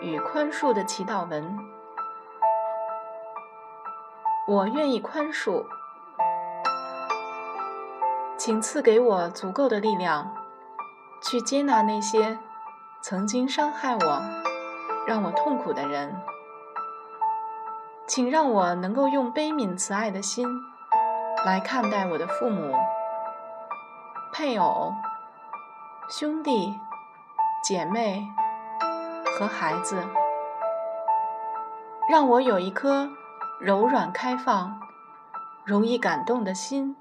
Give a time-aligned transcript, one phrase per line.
[0.00, 1.58] 与宽恕的祈祷文。
[4.46, 5.64] 我愿意宽恕，
[8.36, 10.34] 请赐给我足够的力量，
[11.22, 12.38] 去接纳那些
[13.00, 14.22] 曾经伤害我、
[15.06, 16.20] 让我痛苦的人。
[18.08, 20.46] 请让我能够用悲悯慈爱的心
[21.46, 22.74] 来看待我的父母、
[24.32, 24.92] 配偶、
[26.10, 26.78] 兄弟、
[27.64, 28.26] 姐妹。
[29.42, 29.96] 和孩子，
[32.08, 33.10] 让我有一颗
[33.58, 34.80] 柔软、开放、
[35.64, 36.94] 容易感动的心，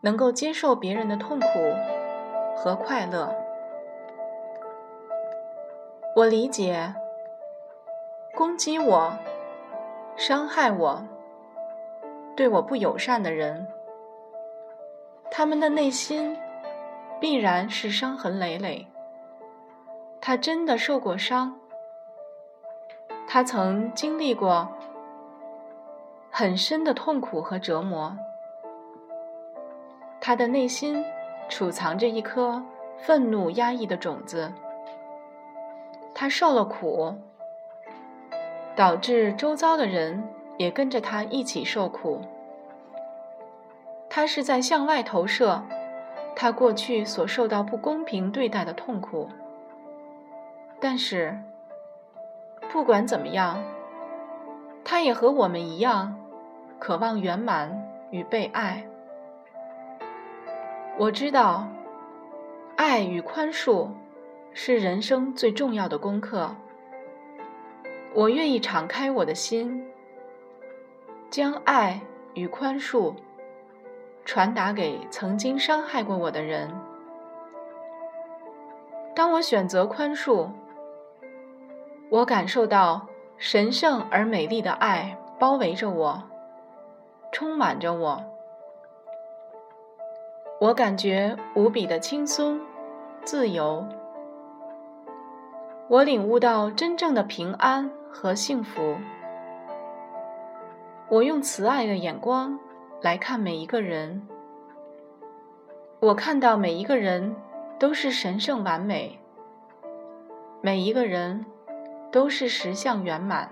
[0.00, 1.46] 能够接受别人的痛苦
[2.56, 3.32] 和快乐。
[6.16, 6.92] 我理解，
[8.34, 9.12] 攻击我、
[10.16, 11.06] 伤害我、
[12.34, 13.68] 对我不友善的人，
[15.30, 16.36] 他们的内心
[17.20, 18.88] 必然是伤痕累累。
[20.20, 21.58] 他真的受过伤，
[23.26, 24.68] 他曾经历过
[26.30, 28.16] 很深的痛苦和折磨，
[30.20, 31.02] 他的内心
[31.48, 32.62] 储藏着一颗
[32.98, 34.52] 愤怒压抑的种子，
[36.14, 37.14] 他受了苦，
[38.76, 42.20] 导致周遭的人也跟着他一起受苦。
[44.10, 45.62] 他是在向外投射
[46.34, 49.28] 他过去所受到不公平对待的痛苦。
[50.80, 51.36] 但是，
[52.70, 53.60] 不管怎么样，
[54.84, 56.16] 他也和我们一样，
[56.78, 58.86] 渴望圆满与被爱。
[60.96, 61.66] 我知道，
[62.76, 63.88] 爱与宽恕
[64.52, 66.54] 是人生最重要的功课。
[68.14, 69.84] 我愿意敞开我的心，
[71.28, 72.00] 将爱
[72.34, 73.14] 与宽恕
[74.24, 76.70] 传达给曾经伤害过我的人。
[79.12, 80.48] 当我选择宽恕。
[82.10, 86.22] 我感受到神圣而美丽的爱包围着我，
[87.32, 88.24] 充满着我。
[90.58, 92.58] 我感觉无比的轻松、
[93.24, 93.86] 自由。
[95.88, 98.96] 我领悟到真正的平安和幸福。
[101.10, 102.58] 我用慈爱的眼光
[103.02, 104.26] 来看每一个人。
[106.00, 107.36] 我看到每一个人
[107.78, 109.20] 都是神圣完美。
[110.62, 111.44] 每一个人。
[112.10, 113.50] 都是实相圆满，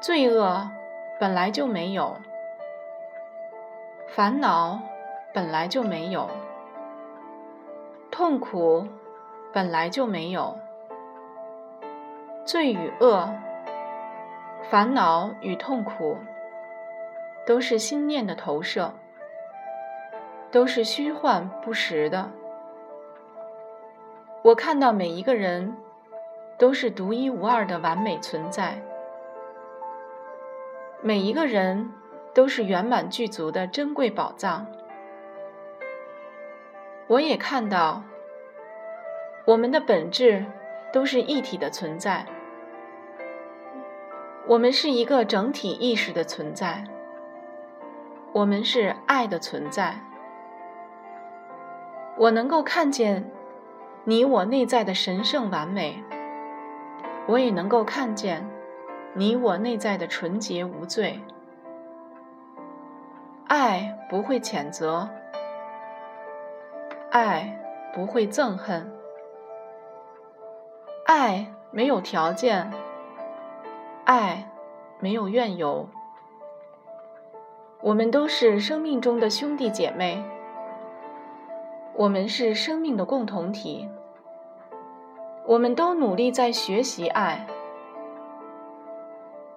[0.00, 0.70] 罪恶
[1.18, 2.16] 本来就没有，
[4.06, 4.80] 烦恼
[5.32, 6.30] 本来就没有，
[8.08, 8.86] 痛苦
[9.52, 10.56] 本来就没有，
[12.44, 13.28] 罪与恶、
[14.70, 16.16] 烦恼与痛苦，
[17.44, 18.92] 都是心念的投射，
[20.52, 22.30] 都是虚幻不实的。
[24.42, 25.76] 我看到每一个人。
[26.64, 28.82] 都是独一无二的完美存在，
[31.02, 31.92] 每一个人
[32.32, 34.66] 都是圆满具足的珍贵宝藏。
[37.06, 38.02] 我也看到，
[39.44, 40.46] 我们的本质
[40.90, 42.24] 都是一体的存在，
[44.46, 46.82] 我们是一个整体意识的存在，
[48.32, 50.00] 我们是爱的存在。
[52.16, 53.30] 我能够看见
[54.04, 56.02] 你我内在的神圣完美。
[57.26, 58.46] 我也能够看见
[59.14, 61.20] 你我内在的纯洁无罪。
[63.46, 65.08] 爱不会谴责，
[67.10, 67.58] 爱
[67.94, 68.92] 不会憎恨，
[71.06, 72.72] 爱没有条件，
[74.04, 74.50] 爱
[74.98, 75.88] 没有怨尤。
[77.80, 80.22] 我们都是生命中的兄弟姐妹，
[81.94, 83.88] 我们是生命的共同体。
[85.46, 87.46] 我们都努力在学习爱。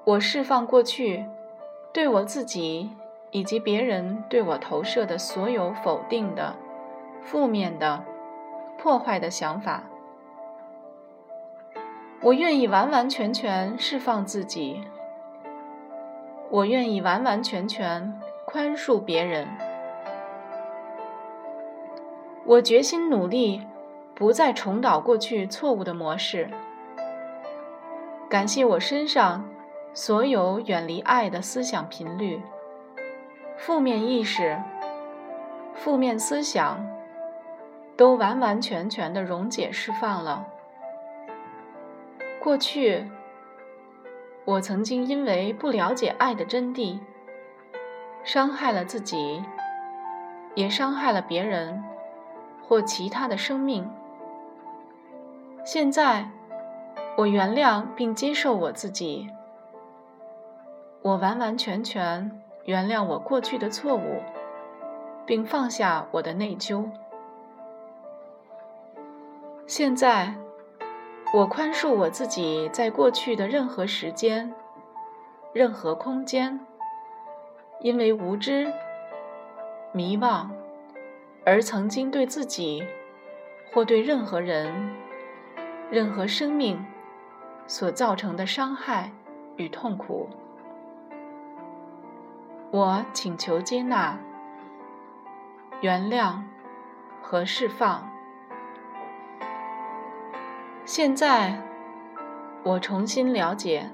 [0.03, 1.25] 我释放过去
[1.93, 2.91] 对我自己
[3.31, 6.53] 以及别人对我投射的所有否定的、
[7.21, 8.03] 负面的、
[8.77, 9.83] 破坏的想法。
[12.21, 14.81] 我愿意完完全全释放自己。
[16.49, 19.47] 我愿意完完全全宽恕别人。
[22.45, 23.61] 我决心努力。
[24.17, 26.49] 不再重蹈过去错误的模式。
[28.27, 29.47] 感谢我身上
[29.93, 32.41] 所有远离爱的思想频率、
[33.57, 34.59] 负面意识、
[35.75, 36.83] 负面思想，
[37.95, 40.47] 都完完全全的溶解释放了。
[42.39, 43.07] 过去，
[44.45, 46.99] 我曾经因为不了解爱的真谛，
[48.23, 49.43] 伤害了自己，
[50.55, 51.83] 也伤害了别人
[52.67, 53.87] 或其他的生命。
[55.69, 56.25] 现在，
[57.17, 59.27] 我原谅并接受我自己。
[61.01, 64.23] 我完完全全原谅我过去的错误，
[65.25, 66.85] 并放下我的内疚。
[69.65, 70.35] 现在，
[71.33, 74.53] 我宽恕我自己在过去的任何时间、
[75.51, 76.61] 任何空间，
[77.81, 78.71] 因为无知、
[79.91, 80.47] 迷惘
[81.43, 82.87] 而曾经对自己
[83.73, 84.95] 或对任何人、
[85.89, 86.85] 任何生命
[87.65, 89.11] 所造成的伤害
[89.55, 90.29] 与痛苦。
[92.71, 94.17] 我请求接纳、
[95.79, 96.41] 原谅
[97.21, 98.09] 和释放。
[100.83, 101.61] 现在，
[102.63, 103.89] 我重新了解，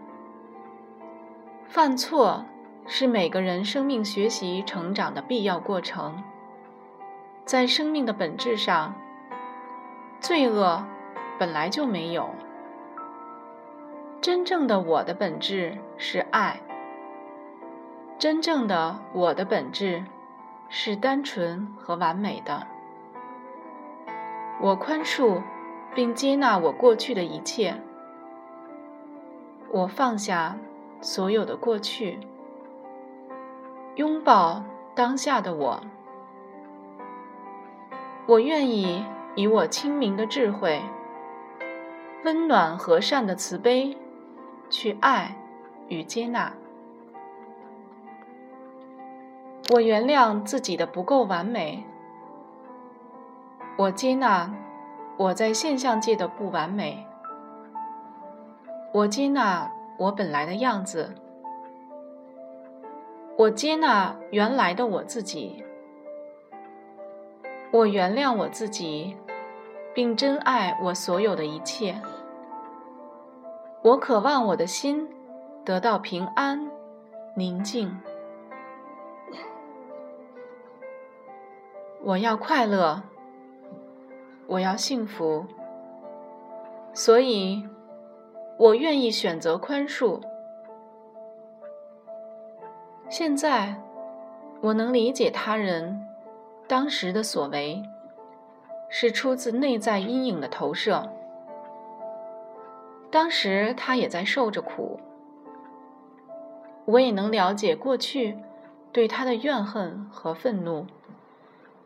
[1.66, 2.45] 犯错
[2.88, 6.24] 是每个人生命学习成长的必要过程。
[7.45, 8.95] 在生命的本质上，
[10.19, 10.84] 罪恶
[11.44, 12.30] 本来就没有。
[14.22, 16.62] 真正的我的本质是爱。
[18.18, 20.06] 真正的我的本质
[20.69, 22.66] 是单纯和完美的。
[24.62, 25.42] 我宽恕。
[25.95, 27.75] 并接纳我过去的一切，
[29.69, 30.57] 我放下
[31.01, 32.18] 所有的过去，
[33.94, 34.63] 拥抱
[34.95, 35.80] 当下的我。
[38.25, 39.06] 我愿意
[39.36, 40.81] 以我清明的智慧、
[42.24, 43.98] 温暖和善的慈悲，
[44.70, 45.38] 去爱
[45.88, 46.54] 与接纳。
[49.74, 51.86] 我原谅自己的不够完美，
[53.78, 54.54] 我接纳。
[55.16, 57.06] 我在现象界的不完美，
[58.92, 61.14] 我接纳我本来的样子，
[63.38, 65.64] 我接纳原来的我自己，
[67.72, 69.16] 我原谅我自己，
[69.94, 72.01] 并珍爱我所有的一切。
[73.81, 75.10] 我渴望我的心
[75.63, 76.69] 得到平安、
[77.36, 77.98] 宁静。
[82.04, 83.01] 我要快乐。
[84.45, 85.45] 我要幸福，
[86.94, 87.66] 所以
[88.57, 90.22] 我愿意选择宽恕。
[93.07, 93.74] 现在
[94.62, 96.06] 我能理解他人
[96.68, 97.81] 当时的所为，
[98.95, 101.12] 是出自内在阴影的投射。
[103.10, 105.00] 当时他也在受着苦，
[106.86, 108.38] 我也能了解过去
[108.92, 110.86] 对他的怨恨和愤怒，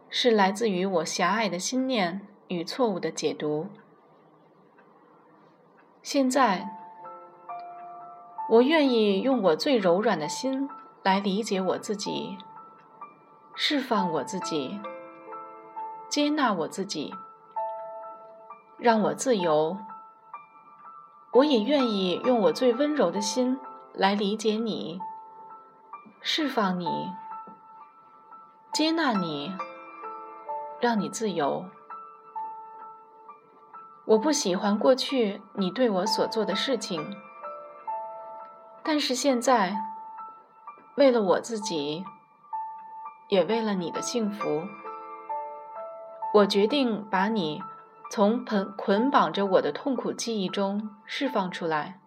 [0.09, 2.27] 是来自于我狭隘的心念。
[2.49, 3.67] 与错误的解读。
[6.01, 6.69] 现在，
[8.49, 10.69] 我愿意用我最柔软的心
[11.03, 12.37] 来理解我自己，
[13.53, 14.79] 释放我自己，
[16.09, 17.13] 接纳我自己，
[18.77, 19.77] 让我自由。
[21.33, 23.59] 我也愿意用我最温柔的心
[23.93, 24.99] 来理解你，
[26.21, 27.13] 释放你，
[28.73, 29.53] 接纳你，
[30.79, 31.65] 让你自由。
[34.05, 37.15] 我不喜欢过去你对我所做的事情，
[38.81, 39.75] 但是现在，
[40.95, 42.05] 为了我自己，
[43.27, 44.63] 也为了你的幸福，
[46.33, 47.61] 我决定把你
[48.11, 51.99] 从捆捆绑着我的痛苦记忆中释放出来。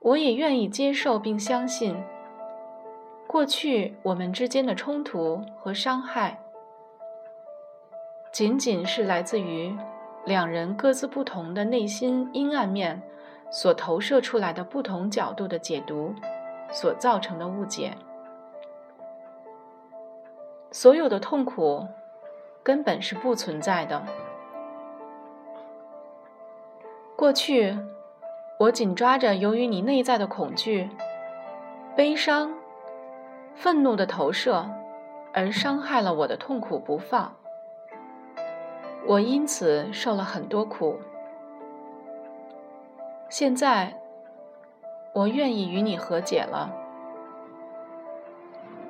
[0.00, 2.02] 我也愿意接受并相信，
[3.26, 6.38] 过去我们之间的冲突和伤害，
[8.32, 9.76] 仅仅是来自于。
[10.26, 13.02] 两人各自不同的内心阴暗面
[13.50, 16.14] 所投射出来的不同角度的解读，
[16.72, 17.94] 所造成的误解。
[20.70, 21.86] 所有的痛苦
[22.64, 24.02] 根本是不存在的。
[27.14, 27.78] 过去，
[28.58, 30.90] 我紧抓着由于你内在的恐惧、
[31.94, 32.52] 悲伤、
[33.54, 34.68] 愤怒的投射，
[35.32, 37.36] 而伤害了我的痛苦不放。
[39.06, 40.98] 我因此受了很多苦。
[43.28, 44.00] 现在，
[45.12, 46.72] 我愿意与你和解了。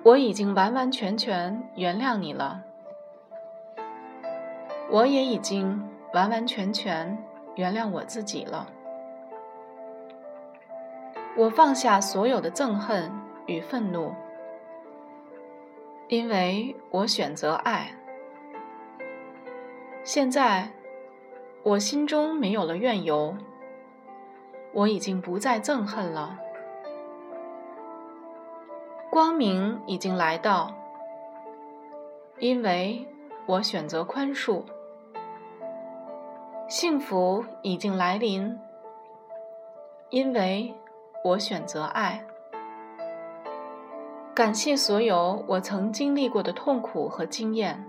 [0.03, 2.63] 我已经完完全全原谅你了。
[4.91, 7.17] 我也已经完完全全
[7.57, 8.69] 原谅我自己了。
[11.37, 13.11] 我放下所有的憎恨
[13.47, 14.15] 与愤怒，
[16.09, 17.93] 因为我选择爱。
[20.05, 20.71] 现在，
[21.65, 23.37] 我心中没有了怨尤，
[24.73, 26.39] 我已经不再憎恨了。
[29.11, 30.73] 光明已经来到，
[32.39, 33.09] 因为
[33.47, 34.63] 我选择宽恕。
[36.67, 38.59] 幸福已经来临，
[40.09, 40.75] 因为
[41.23, 42.25] 我选择爱。
[44.35, 47.85] 感谢所有我曾经历过的痛苦和经验，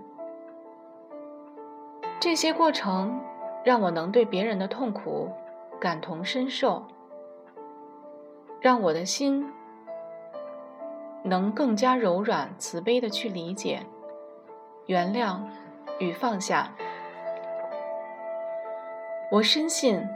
[2.20, 3.18] 这些过程
[3.64, 5.30] 让我能对别人的痛苦
[5.80, 6.84] 感同身受，
[8.60, 9.50] 让我的心
[11.24, 13.80] 能更加柔软、慈悲的去理解、
[14.86, 15.40] 原谅
[15.98, 16.72] 与放下。
[19.28, 20.08] 我深信，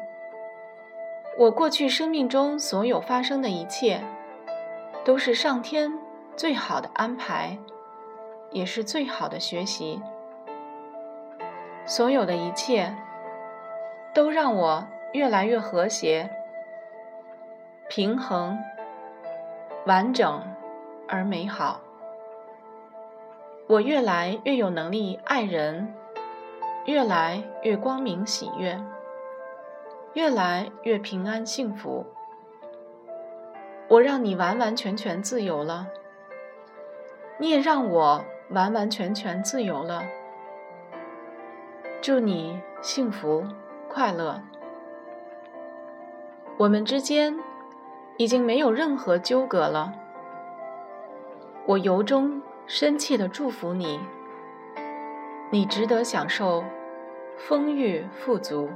[1.37, 4.01] 我过去生命中所有发生的一切，
[5.05, 5.93] 都是上天
[6.37, 7.59] 最好的安排，
[8.53, 10.01] 也是最好的学习。
[11.87, 12.95] 所有的一切，
[14.15, 16.31] 都让我越来越和谐、
[17.89, 18.57] 平衡、
[19.87, 20.41] 完整
[21.09, 21.81] 而美好。
[23.67, 25.93] 我越来越有能力爱人，
[26.85, 28.81] 越来越光明喜悦。
[30.15, 32.05] 越来越平安幸福，
[33.87, 35.87] 我让你完完全全自由了，
[37.39, 40.03] 你也让我完完全全自由了。
[42.03, 43.47] 祝你幸福
[43.89, 44.43] 快乐。
[46.59, 47.39] 我们之间
[48.17, 49.95] 已经没有任何纠葛了。
[51.67, 54.01] 我由衷深切的祝福你，
[55.51, 56.65] 你值得享受
[57.37, 58.69] 丰裕富足。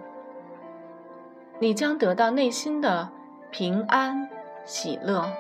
[1.64, 3.08] 你将得到内心的
[3.50, 4.28] 平安
[4.66, 5.32] 喜乐。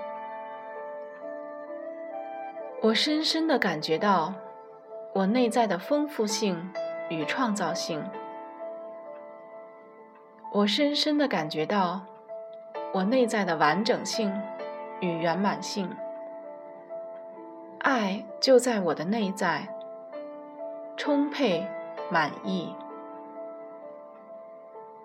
[2.80, 4.32] 我深深的感觉到
[5.12, 6.72] 我内在的丰富性
[7.10, 8.02] 与创造性。
[10.50, 12.00] 我深深的感觉到
[12.94, 14.32] 我内在的完整性
[15.00, 15.94] 与圆满性。
[17.80, 19.68] 爱就在我的内在，
[20.96, 21.68] 充沛
[22.10, 22.74] 满意。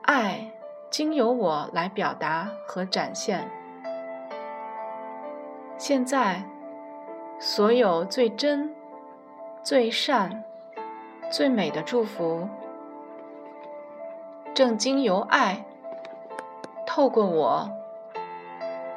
[0.04, 0.50] 爱。
[0.90, 3.50] 经由我来表达和展现。
[5.78, 6.44] 现在，
[7.40, 8.74] 所有最真、
[9.64, 10.44] 最善、
[11.32, 12.50] 最美的祝福，
[14.54, 15.64] 正经由爱
[16.86, 17.70] 透过我，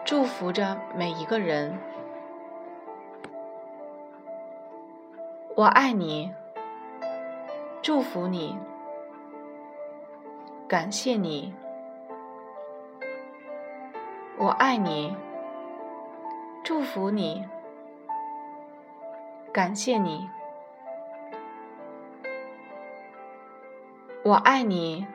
[0.05, 1.79] 祝福着每一个人。
[5.55, 6.33] 我爱你，
[7.83, 8.59] 祝福你，
[10.67, 11.55] 感谢你。
[14.43, 15.17] 我爱你，
[16.65, 17.47] 祝福你，
[19.53, 20.29] 感谢你。
[24.25, 25.07] 我爱你，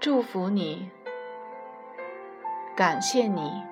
[0.00, 0.90] 祝福你，
[2.74, 3.62] 感谢你。